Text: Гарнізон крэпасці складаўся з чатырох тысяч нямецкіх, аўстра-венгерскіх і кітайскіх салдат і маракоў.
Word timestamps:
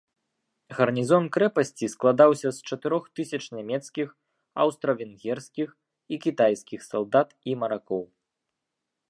Гарнізон 0.77 1.25
крэпасці 1.35 1.85
складаўся 1.95 2.49
з 2.59 2.71
чатырох 2.71 3.03
тысяч 3.19 3.41
нямецкіх, 3.59 4.09
аўстра-венгерскіх 4.65 5.69
і 6.15 6.21
кітайскіх 6.25 6.79
салдат 6.91 7.29
і 7.53 7.61
маракоў. 7.63 8.03